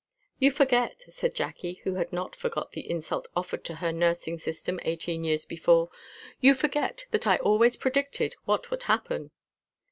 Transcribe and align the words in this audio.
"You 0.39 0.49
forget," 0.49 1.03
said 1.09 1.35
Jacky, 1.35 1.73
who 1.83 1.93
had 1.93 2.11
not 2.11 2.35
forgot 2.35 2.71
the 2.71 2.89
insult 2.89 3.27
offered 3.35 3.63
to 3.65 3.75
her 3.75 3.91
nursing 3.91 4.39
system 4.39 4.79
eighteen 4.81 5.23
years 5.23 5.45
before; 5.45 5.91
"you 6.39 6.55
forget 6.55 7.05
that 7.11 7.27
I 7.27 7.37
always 7.37 7.75
predicted 7.75 8.35
what 8.45 8.71
would 8.71 8.81
happen." 8.81 9.29